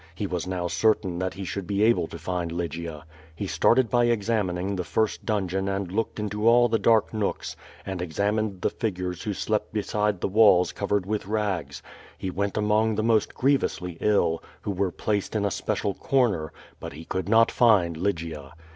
He 0.15 0.25
was 0.25 0.47
now 0.47 0.67
certain 0.67 1.19
that 1.19 1.35
he 1.35 1.43
should 1.45 1.67
be 1.67 1.83
able 1.83 2.07
to 2.07 2.17
find 2.17 2.51
Lygia. 2.51 3.05
He 3.35 3.45
started 3.45 3.87
by 3.91 4.05
examining 4.05 4.75
the 4.75 4.83
first 4.83 5.27
dungeon 5.27 5.67
and 5.67 5.91
looked 5.91 6.19
into 6.19 6.47
all 6.47 6.67
the 6.67 6.79
dark 6.79 7.13
nooks, 7.13 7.55
and 7.85 8.01
exam 8.01 8.37
ined 8.37 8.61
the 8.61 8.71
tiiTures 8.71 9.21
who 9.21 9.33
slept 9.35 9.71
beside 9.71 10.19
the 10.19 10.27
walls 10.27 10.71
covered 10.71 11.05
with 11.05 11.27
rags; 11.27 11.83
he 12.17 12.31
went 12.31 12.57
among 12.57 12.95
the 12.95 13.03
most 13.03 13.35
grievously 13.35 13.99
ill, 14.01 14.41
who 14.61 14.71
were 14.71 14.91
placed 14.91 15.35
in 15.35 15.45
a 15.45 15.51
special 15.51 15.93
corner; 15.93 16.51
but 16.79 16.93
he 16.93 17.05
could 17.05 17.29
not 17.29 17.51
find 17.51 17.95
Lygia. 17.95 18.53